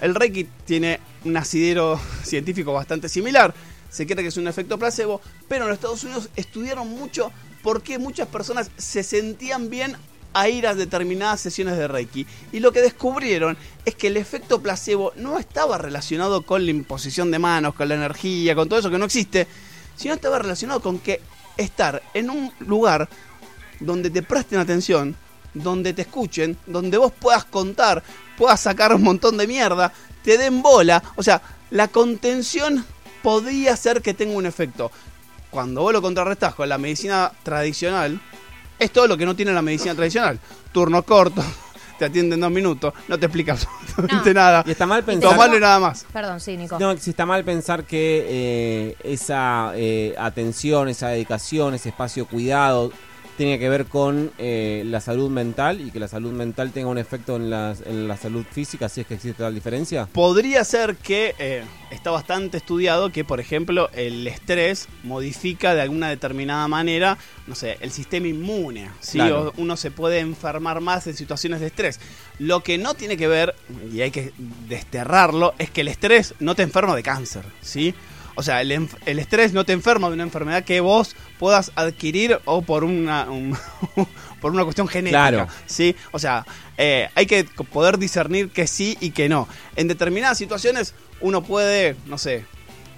el 0.02 0.14
Reiki 0.14 0.44
tiene 0.66 1.00
un 1.24 1.36
asidero 1.36 1.98
científico 2.22 2.72
bastante 2.72 3.08
similar. 3.08 3.54
Se 3.88 4.06
cree 4.06 4.22
que 4.22 4.28
es 4.28 4.36
un 4.36 4.48
efecto 4.48 4.78
placebo, 4.78 5.22
pero 5.48 5.64
en 5.64 5.70
los 5.70 5.76
Estados 5.76 6.04
Unidos 6.04 6.28
estudiaron 6.36 6.88
mucho 6.90 7.32
por 7.62 7.82
qué 7.82 7.98
muchas 7.98 8.28
personas 8.28 8.70
se 8.76 9.02
sentían 9.02 9.70
bien 9.70 9.96
a 10.36 10.50
ir 10.50 10.66
a 10.66 10.74
determinadas 10.74 11.40
sesiones 11.40 11.78
de 11.78 11.88
Reiki. 11.88 12.26
Y 12.52 12.60
lo 12.60 12.70
que 12.70 12.82
descubrieron 12.82 13.56
es 13.86 13.94
que 13.94 14.08
el 14.08 14.18
efecto 14.18 14.60
placebo 14.60 15.14
no 15.16 15.38
estaba 15.38 15.78
relacionado 15.78 16.42
con 16.42 16.66
la 16.66 16.70
imposición 16.70 17.30
de 17.30 17.38
manos, 17.38 17.74
con 17.74 17.88
la 17.88 17.94
energía, 17.94 18.54
con 18.54 18.68
todo 18.68 18.78
eso 18.78 18.90
que 18.90 18.98
no 18.98 19.06
existe, 19.06 19.46
sino 19.96 20.12
estaba 20.12 20.38
relacionado 20.38 20.80
con 20.80 20.98
que 20.98 21.22
estar 21.56 22.02
en 22.12 22.28
un 22.28 22.52
lugar 22.58 23.08
donde 23.80 24.10
te 24.10 24.22
presten 24.22 24.58
atención, 24.58 25.16
donde 25.54 25.94
te 25.94 26.02
escuchen, 26.02 26.58
donde 26.66 26.98
vos 26.98 27.12
puedas 27.18 27.46
contar, 27.46 28.02
puedas 28.36 28.60
sacar 28.60 28.94
un 28.94 29.04
montón 29.04 29.38
de 29.38 29.46
mierda, 29.46 29.90
te 30.22 30.36
den 30.36 30.60
bola. 30.60 31.02
O 31.16 31.22
sea, 31.22 31.40
la 31.70 31.88
contención 31.88 32.84
podría 33.22 33.72
hacer 33.72 34.02
que 34.02 34.12
tenga 34.12 34.36
un 34.36 34.44
efecto. 34.44 34.92
Cuando 35.48 35.80
vos 35.80 35.94
lo 35.94 36.02
contrarrestás 36.02 36.54
con 36.54 36.68
la 36.68 36.76
medicina 36.76 37.32
tradicional, 37.42 38.20
es 38.78 38.90
todo 38.92 39.06
lo 39.06 39.16
que 39.16 39.24
no 39.26 39.34
tiene 39.36 39.52
la 39.52 39.62
medicina 39.62 39.94
tradicional. 39.94 40.38
Turno 40.72 41.02
corto, 41.02 41.42
te 41.98 42.04
atienden 42.04 42.40
dos 42.40 42.50
minutos, 42.50 42.92
no 43.08 43.18
te 43.18 43.26
explica 43.26 43.52
absolutamente 43.52 44.34
No. 44.34 44.40
nada. 44.40 44.64
Y 44.66 44.70
está 44.72 44.86
mal 44.86 45.02
pensar. 45.02 45.30
Tomalo 45.30 45.56
y 45.56 45.60
nada 45.60 45.78
más. 45.80 46.06
Perdón, 46.12 46.40
sí, 46.40 46.56
Nico. 46.56 46.78
No, 46.78 46.96
si 46.96 47.10
está 47.10 47.24
mal 47.26 47.44
pensar 47.44 47.84
que 47.84 48.26
eh, 48.28 48.96
esa 49.02 49.72
eh, 49.74 50.14
atención, 50.18 50.88
esa 50.88 51.08
dedicación, 51.08 51.74
ese 51.74 51.88
espacio 51.90 52.26
cuidado 52.26 52.92
tiene 53.36 53.58
que 53.58 53.68
ver 53.68 53.86
con 53.86 54.32
eh, 54.38 54.82
la 54.86 55.00
salud 55.00 55.30
mental 55.30 55.80
y 55.80 55.90
que 55.90 56.00
la 56.00 56.08
salud 56.08 56.32
mental 56.32 56.72
tenga 56.72 56.88
un 56.88 56.98
efecto 56.98 57.36
en, 57.36 57.50
las- 57.50 57.80
en 57.82 58.08
la 58.08 58.16
salud 58.16 58.44
física, 58.50 58.88
si 58.88 59.02
es 59.02 59.06
que 59.06 59.14
existe 59.14 59.42
tal 59.42 59.54
diferencia. 59.54 60.06
Podría 60.12 60.64
ser 60.64 60.96
que 60.96 61.34
eh, 61.38 61.62
está 61.90 62.10
bastante 62.10 62.56
estudiado 62.56 63.10
que, 63.12 63.24
por 63.24 63.38
ejemplo, 63.40 63.90
el 63.92 64.26
estrés 64.26 64.88
modifica 65.02 65.74
de 65.74 65.82
alguna 65.82 66.08
determinada 66.08 66.66
manera, 66.68 67.18
no 67.46 67.54
sé, 67.54 67.76
el 67.80 67.90
sistema 67.90 68.26
inmune. 68.28 68.90
¿sí? 69.00 69.18
Claro. 69.18 69.52
Uno 69.56 69.76
se 69.76 69.90
puede 69.90 70.18
enfermar 70.20 70.80
más 70.80 71.06
en 71.06 71.14
situaciones 71.16 71.60
de 71.60 71.66
estrés. 71.66 72.00
Lo 72.38 72.62
que 72.62 72.78
no 72.78 72.94
tiene 72.94 73.16
que 73.16 73.28
ver, 73.28 73.54
y 73.92 74.00
hay 74.00 74.10
que 74.10 74.32
desterrarlo, 74.68 75.54
es 75.58 75.70
que 75.70 75.80
el 75.82 75.88
estrés 75.88 76.34
no 76.40 76.54
te 76.54 76.62
enferma 76.62 76.94
de 76.96 77.02
cáncer. 77.02 77.42
¿sí? 77.60 77.94
O 78.36 78.42
sea, 78.42 78.60
el, 78.60 78.88
el 79.06 79.18
estrés 79.18 79.52
no 79.52 79.64
te 79.64 79.72
enferma 79.72 80.08
de 80.08 80.14
una 80.14 80.22
enfermedad 80.22 80.62
que 80.64 80.80
vos 80.80 81.16
puedas 81.38 81.72
adquirir 81.74 82.38
o 82.44 82.62
por 82.62 82.84
una, 82.84 83.24
un- 83.30 83.56
por 84.40 84.52
una 84.52 84.62
cuestión 84.64 84.86
genética. 84.86 85.28
Claro. 85.28 85.48
¿sí? 85.66 85.96
O 86.12 86.18
sea, 86.18 86.46
eh, 86.76 87.08
hay 87.14 87.26
que 87.26 87.44
poder 87.72 87.98
discernir 87.98 88.50
que 88.50 88.66
sí 88.66 88.96
y 89.00 89.10
que 89.10 89.28
no. 89.28 89.48
En 89.74 89.88
determinadas 89.88 90.38
situaciones 90.38 90.94
uno 91.20 91.42
puede, 91.42 91.96
no 92.06 92.18
sé, 92.18 92.44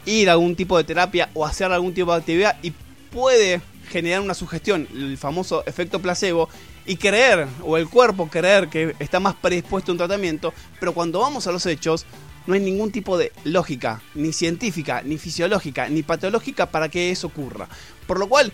ir 0.07 0.28
a 0.28 0.33
algún 0.33 0.57
tipo 0.57 0.76
de 0.76 0.85
terapia 0.85 1.30
o 1.35 1.47
hacer 1.47 1.71
algún 1.71 1.95
tipo 1.95 2.12
de 2.12 2.18
actividad 2.18 2.57
y 2.62 2.73
puede 3.12 3.61
generar 3.90 4.21
una 4.21 4.35
sugestión, 4.35 4.87
el 4.92 5.16
famoso 5.16 5.62
efecto 5.66 6.00
placebo, 6.00 6.49
y 6.85 6.97
creer, 6.97 7.47
o 7.62 7.76
el 7.76 7.87
cuerpo 7.88 8.28
creer 8.28 8.68
que 8.68 8.95
está 8.99 9.21
más 9.21 9.35
predispuesto 9.35 9.90
a 9.90 9.95
un 9.95 9.99
tratamiento, 9.99 10.52
pero 10.80 10.95
cuando 10.95 11.21
vamos 11.21 11.47
a 11.47 11.52
los 11.52 11.64
hechos, 11.66 12.07
no 12.49 12.55
hay 12.55 12.61
ningún 12.61 12.90
tipo 12.90 13.19
de 13.19 13.31
lógica, 13.45 14.00
ni 14.14 14.33
científica, 14.33 15.02
ni 15.05 15.19
fisiológica, 15.19 15.88
ni 15.90 16.02
patológica 16.02 16.67
para 16.67 16.88
que 16.88 17.11
eso 17.11 17.26
ocurra. 17.26 17.69
Por 18.07 18.19
lo 18.19 18.26
cual, 18.26 18.50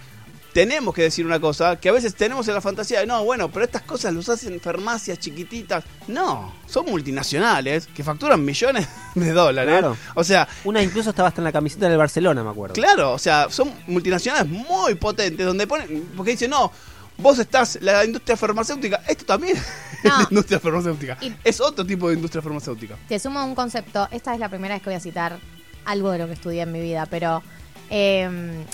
tenemos 0.53 0.95
que 0.95 1.03
decir 1.03 1.25
una 1.25 1.39
cosa, 1.41 1.77
que 1.77 1.89
a 1.89 1.93
veces 1.93 2.17
tenemos 2.17 2.49
en 2.49 2.55
la 2.55 2.61
fantasía 2.61 2.99
de, 3.01 3.07
no, 3.07 3.25
bueno, 3.25 3.51
pero 3.53 3.65
estas 3.65 3.83
cosas 3.83 4.13
las 4.13 4.29
hacen 4.29 4.61
farmacias 4.61 5.21
chiquititas. 5.21 5.85
No, 6.09 6.53
son 6.67 6.87
multinacionales 6.87 7.87
que 7.87 8.03
facturan 8.03 8.45
millones 8.45 8.89
de 9.15 9.31
dólares. 9.33 9.73
Claro. 9.73 9.97
O 10.15 10.25
sea, 10.25 10.49
Una 10.65 10.83
incluso 10.83 11.11
estaba 11.11 11.29
hasta 11.29 11.41
en 11.41 11.45
la 11.45 11.53
camiseta 11.53 11.89
del 11.89 11.99
Barcelona, 11.99 12.43
me 12.43 12.51
acuerdo. 12.51 12.75
Claro, 12.75 13.13
o 13.13 13.19
sea, 13.19 13.49
son 13.49 13.73
multinacionales 13.87 14.49
muy 14.49 14.97
potentes 14.97 15.47
donde 15.47 15.69
ponen, 15.69 16.11
porque 16.17 16.33
dicen, 16.33 16.51
no, 16.51 16.73
vos 17.19 17.39
estás, 17.39 17.79
la 17.81 18.05
industria 18.05 18.37
farmacéutica, 18.37 19.03
esto 19.09 19.25
también 19.25 19.57
es 19.57 19.65
la 20.05 20.27
industria 20.31 20.59
farmacéutica, 20.61 21.17
Y- 21.21 21.35
es 21.45 21.61
otro 21.61 21.85
tipo 21.87 22.09
de 22.09 22.15
industria 22.17 22.43
farmacéutica. 22.43 22.97
Te 23.09 23.19
sumo 23.19 23.45
un 23.45 23.55
concepto. 23.55 24.09
Esta 24.11 24.35
es 24.35 24.41
la 24.41 24.49
primera 24.49 24.75
vez 24.75 24.83
que 24.83 24.91
voy 24.91 24.97
a 24.97 25.01
citar 25.01 25.39
algo 25.85 26.11
de 26.11 26.19
lo 26.19 26.27
que 26.27 26.33
estudié 26.35 26.63
en 26.63 26.73
mi 26.73 26.81
vida, 26.81 27.07
pero 27.07 27.43
eh, 27.91 28.23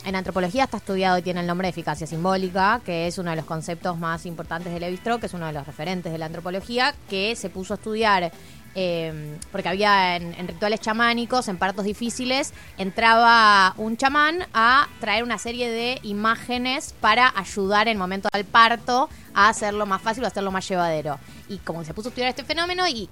en 0.05 0.17
antropología 0.17 0.65
está 0.65 0.77
estudiado 0.77 1.19
y 1.19 1.23
tiene 1.23 1.41
el 1.41 1.47
nombre 1.47 1.67
de 1.67 1.71
eficacia 1.71 2.07
simbólica, 2.07 2.81
que 2.85 3.09
es 3.09 3.19
uno 3.19 3.31
de 3.31 3.37
los 3.37 3.45
conceptos 3.45 3.99
más 3.99 4.25
importantes 4.25 4.73
de 4.73 4.79
Levi-Strauss, 4.81 5.21
que 5.21 5.27
es 5.27 5.35
uno 5.35 5.47
de 5.47 5.53
los 5.53 5.67
referentes 5.67 6.13
de 6.13 6.19
la 6.19 6.27
antropología, 6.27 6.95
que 7.09 7.35
se 7.37 7.51
puso 7.51 7.75
a 7.75 7.77
estudiar. 7.77 8.31
Eh, 8.75 9.37
porque 9.53 9.69
había 9.69 10.17
en, 10.17 10.49
rituales 10.49 10.81
chamánicos, 10.81 11.49
en 11.49 11.57
partos 11.57 11.85
difíciles, 11.85 12.53
entraba 12.79 13.75
un 13.77 13.97
chamán 13.97 14.47
a 14.55 14.89
traer 15.01 15.25
una 15.25 15.39
serie 15.39 15.71
de 15.71 15.99
imágenes 16.03 16.95
para 17.01 17.33
ayudar 17.37 17.89
en 17.89 17.93
el 17.93 17.99
momento 17.99 18.29
del 18.33 18.45
parto 18.45 19.09
a 19.35 19.49
hacerlo 19.49 19.87
más 19.87 20.03
fácil 20.03 20.25
o 20.25 20.27
hacerlo 20.27 20.53
más 20.53 20.69
llevadero. 20.69 21.19
Y 21.49 21.59
como 21.59 21.85
se 21.85 21.95
puso 21.95 22.09
a 22.09 22.11
estudiar 22.11 22.31
este 22.31 22.45
fenómeno 22.45 22.87
y 22.87 23.09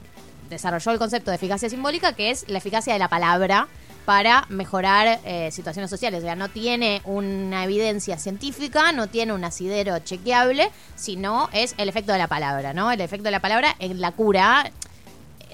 desarrolló 0.49 0.93
el 0.93 0.99
concepto 0.99 1.31
de 1.31 1.37
eficacia 1.37 1.69
simbólica, 1.69 2.13
que 2.13 2.31
es 2.31 2.49
la 2.49 2.59
eficacia 2.59 2.93
de 2.93 2.99
la 2.99 3.09
palabra 3.09 3.69
para 4.09 4.47
mejorar 4.49 5.21
eh, 5.27 5.51
situaciones 5.53 5.91
sociales. 5.91 6.21
O 6.21 6.23
sea, 6.23 6.35
no 6.35 6.49
tiene 6.49 7.03
una 7.05 7.65
evidencia 7.65 8.17
científica, 8.17 8.91
no 8.93 9.09
tiene 9.09 9.35
un 9.35 9.45
asidero 9.45 9.99
chequeable, 9.99 10.71
sino 10.97 11.51
es 11.53 11.75
el 11.77 11.91
efecto 11.91 12.13
de 12.13 12.19
la 12.19 12.27
palabra, 12.27 12.73
¿no? 12.73 12.91
El 12.91 13.03
efecto 13.03 13.25
de 13.25 13.33
la 13.33 13.41
palabra 13.41 13.77
en 13.81 14.01
la 14.01 14.13
cura, 14.13 14.71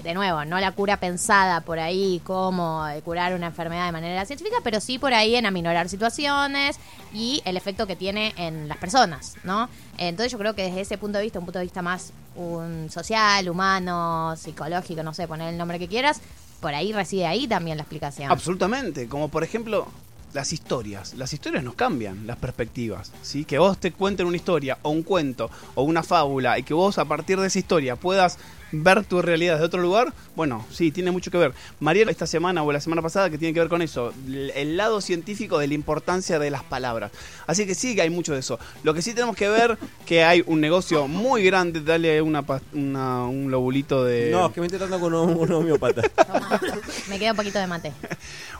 de 0.05 0.13
nuevo, 0.13 0.45
no 0.45 0.59
la 0.59 0.71
cura 0.71 0.97
pensada 0.97 1.61
por 1.61 1.79
ahí 1.79 2.21
como 2.23 2.85
de 2.85 3.01
curar 3.01 3.33
una 3.33 3.47
enfermedad 3.47 3.87
de 3.87 3.91
manera 3.91 4.23
científica, 4.25 4.57
pero 4.63 4.79
sí 4.79 4.99
por 4.99 5.15
ahí 5.15 5.35
en 5.35 5.47
aminorar 5.47 5.89
situaciones 5.89 6.77
y 7.11 7.41
el 7.43 7.57
efecto 7.57 7.87
que 7.87 7.95
tiene 7.95 8.33
en 8.37 8.67
las 8.67 8.77
personas, 8.77 9.35
¿no? 9.43 9.67
Entonces 9.97 10.31
yo 10.31 10.37
creo 10.37 10.53
que 10.53 10.63
desde 10.63 10.81
ese 10.81 10.99
punto 10.99 11.17
de 11.17 11.23
vista, 11.23 11.39
un 11.39 11.45
punto 11.45 11.57
de 11.57 11.65
vista 11.65 11.81
más 11.81 12.13
un 12.35 12.89
social, 12.91 13.49
humano, 13.49 14.35
psicológico, 14.37 15.01
no 15.01 15.13
sé, 15.13 15.27
poner 15.27 15.49
el 15.49 15.57
nombre 15.57 15.79
que 15.79 15.87
quieras, 15.87 16.21
por 16.61 16.75
ahí 16.75 16.93
reside 16.93 17.25
ahí 17.25 17.47
también 17.47 17.77
la 17.77 17.83
explicación. 17.83 18.31
Absolutamente, 18.31 19.07
como 19.07 19.29
por 19.29 19.43
ejemplo 19.43 19.87
las 20.35 20.51
historias. 20.51 21.13
Las 21.13 21.33
historias 21.33 21.63
nos 21.63 21.75
cambian 21.75 22.27
las 22.27 22.37
perspectivas, 22.37 23.11
¿sí? 23.21 23.45
Que 23.45 23.57
vos 23.57 23.77
te 23.79 23.93
cuenten 23.93 24.27
una 24.27 24.35
historia 24.35 24.77
o 24.81 24.89
un 24.89 25.01
cuento 25.01 25.49
o 25.73 25.83
una 25.83 26.03
fábula 26.03 26.59
y 26.59 26.63
que 26.63 26.73
vos 26.73 26.99
a 26.99 27.05
partir 27.05 27.39
de 27.39 27.47
esa 27.47 27.57
historia 27.57 27.95
puedas 27.95 28.37
ver 28.83 29.03
tu 29.05 29.21
realidad 29.21 29.53
desde 29.53 29.65
otro 29.65 29.81
lugar, 29.81 30.13
bueno, 30.35 30.65
sí, 30.71 30.91
tiene 30.91 31.11
mucho 31.11 31.31
que 31.31 31.37
ver. 31.37 31.53
Mariela 31.79 32.11
esta 32.11 32.27
semana 32.27 32.63
o 32.63 32.71
la 32.71 32.79
semana 32.81 33.01
pasada 33.01 33.29
que 33.29 33.37
tiene 33.37 33.53
que 33.53 33.59
ver 33.59 33.69
con 33.69 33.81
eso, 33.81 34.13
el 34.27 34.77
lado 34.77 35.01
científico 35.01 35.57
de 35.59 35.67
la 35.67 35.73
importancia 35.73 36.39
de 36.39 36.49
las 36.51 36.63
palabras. 36.63 37.11
Así 37.47 37.65
que 37.65 37.75
sí 37.75 37.95
que 37.95 38.01
hay 38.01 38.09
mucho 38.09 38.33
de 38.33 38.39
eso. 38.39 38.59
Lo 38.83 38.93
que 38.93 39.01
sí 39.01 39.13
tenemos 39.13 39.35
que 39.35 39.47
ver 39.49 39.77
que 40.05 40.23
hay 40.23 40.43
un 40.47 40.61
negocio 40.61 41.07
muy 41.07 41.43
grande, 41.43 41.81
dale 41.81 42.21
una, 42.21 42.45
pas- 42.45 42.61
una- 42.73 43.25
un 43.25 43.51
lobulito 43.51 44.03
de 44.03 44.29
No, 44.31 44.47
es 44.47 44.53
que 44.53 44.61
me 44.61 44.67
estoy 44.67 44.79
tratando 44.79 44.99
con 44.99 45.13
un. 45.13 45.35
Toma, 45.77 46.59
me 47.09 47.19
queda 47.19 47.31
un 47.31 47.37
poquito 47.37 47.59
de 47.59 47.67
mate. 47.67 47.91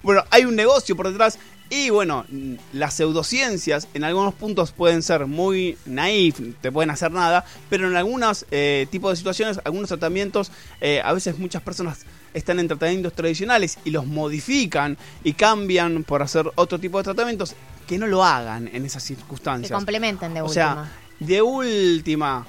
Bueno, 0.03 0.23
hay 0.29 0.45
un 0.45 0.55
negocio 0.55 0.95
por 0.95 1.09
detrás 1.09 1.39
y 1.71 1.89
bueno, 1.89 2.25
las 2.73 2.93
pseudociencias 2.93 3.87
en 3.95 4.03
algunos 4.03 4.35
puntos 4.35 4.71
pueden 4.71 5.01
ser 5.01 5.25
muy 5.25 5.79
naif, 5.87 6.39
te 6.61 6.71
pueden 6.71 6.91
hacer 6.91 7.11
nada, 7.11 7.43
pero 7.71 7.87
en 7.87 7.95
algunos 7.95 8.45
eh, 8.51 8.85
tipos 8.91 9.09
de 9.11 9.15
situaciones, 9.15 9.59
algunos 9.63 9.87
tratamientos, 9.87 10.04
eh, 10.81 11.01
a 11.03 11.13
veces 11.13 11.37
muchas 11.39 11.61
personas 11.61 12.05
están 12.33 12.59
en 12.59 12.67
tratamientos 12.67 13.13
tradicionales 13.13 13.77
y 13.85 13.91
los 13.91 14.05
modifican 14.05 14.97
y 15.23 15.33
cambian 15.33 16.03
por 16.03 16.21
hacer 16.21 16.51
otro 16.55 16.79
tipo 16.79 16.97
de 16.97 17.03
tratamientos 17.05 17.55
que 17.87 17.97
no 17.97 18.07
lo 18.07 18.23
hagan 18.23 18.67
en 18.73 18.85
esas 18.85 19.03
Que 19.03 19.15
circunstancias. 19.15 19.71
complementen 19.71 20.33
de 20.33 20.41
O 20.41 20.45
última. 20.45 20.53
sea, 20.53 20.91
de 21.19 21.41
última, 21.41 22.45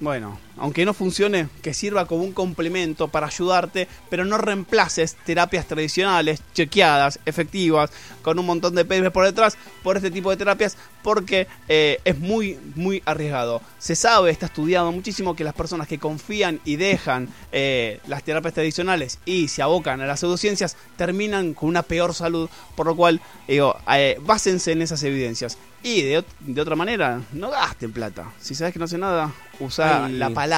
bueno, 0.00 0.38
aunque 0.60 0.84
no 0.84 0.94
funcione, 0.94 1.48
que 1.62 1.74
sirva 1.74 2.06
como 2.06 2.22
un 2.22 2.32
complemento 2.32 3.08
para 3.08 3.26
ayudarte, 3.26 3.88
pero 4.10 4.24
no 4.24 4.38
reemplaces 4.38 5.16
terapias 5.24 5.66
tradicionales, 5.66 6.42
chequeadas, 6.54 7.18
efectivas, 7.24 7.90
con 8.22 8.38
un 8.38 8.46
montón 8.46 8.74
de 8.74 8.84
papers 8.84 9.10
por 9.10 9.24
detrás, 9.24 9.56
por 9.82 9.96
este 9.96 10.10
tipo 10.10 10.30
de 10.30 10.36
terapias, 10.36 10.76
porque 11.02 11.48
eh, 11.68 11.98
es 12.04 12.18
muy, 12.18 12.58
muy 12.74 13.02
arriesgado. 13.06 13.62
Se 13.78 13.96
sabe, 13.96 14.30
está 14.30 14.46
estudiado 14.46 14.92
muchísimo 14.92 15.34
que 15.34 15.44
las 15.44 15.54
personas 15.54 15.88
que 15.88 15.98
confían 15.98 16.60
y 16.66 16.76
dejan 16.76 17.28
eh, 17.52 18.00
las 18.06 18.22
terapias 18.22 18.52
tradicionales 18.52 19.18
y 19.24 19.48
se 19.48 19.62
abocan 19.62 20.02
a 20.02 20.06
las 20.06 20.20
pseudociencias 20.20 20.76
terminan 20.96 21.54
con 21.54 21.70
una 21.70 21.82
peor 21.82 22.14
salud, 22.14 22.50
por 22.76 22.86
lo 22.86 22.94
cual, 22.94 23.20
digo, 23.48 23.76
eh, 23.90 24.18
básense 24.20 24.72
en 24.72 24.82
esas 24.82 25.02
evidencias. 25.02 25.56
Y 25.82 26.02
de, 26.02 26.22
de 26.40 26.60
otra 26.60 26.76
manera, 26.76 27.22
no 27.32 27.50
gasten 27.50 27.90
plata. 27.90 28.30
Si 28.38 28.54
sabes 28.54 28.74
que 28.74 28.78
no 28.78 28.84
hace 28.84 28.98
nada, 28.98 29.32
usa 29.60 30.10
la 30.10 30.28
palabra. 30.28 30.49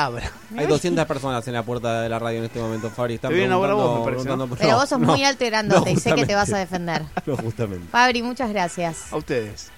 Hay 0.57 0.67
200 0.67 1.07
personas 1.07 1.47
en 1.49 1.55
la 1.55 1.63
puerta 1.63 2.01
de 2.03 2.09
la 2.09 2.19
radio 2.19 2.39
en 2.39 2.45
este 2.45 2.59
momento, 2.61 2.91
Fabri. 2.91 3.15
Están 3.15 3.31
a 3.33 3.35
vos, 3.59 3.67
preguntando- 3.67 3.99
me 4.01 4.05
parece, 4.05 4.09
¿no? 4.09 4.23
preguntando 4.23 4.47
por- 4.49 4.59
Pero 4.59 4.71
no, 4.73 4.77
vos 4.79 4.89
sos 4.89 5.01
no, 5.01 5.07
muy 5.13 5.23
grandote 5.47 5.93
no, 5.93 5.99
y 5.99 6.01
sé 6.01 6.15
que 6.15 6.27
te 6.27 6.35
vas 6.35 6.53
a 6.53 6.59
defender. 6.59 7.03
No, 7.27 7.37
justamente. 7.37 7.87
Fabri, 7.91 8.23
muchas 8.23 8.51
gracias. 8.51 9.13
A 9.13 9.17
ustedes. 9.17 9.71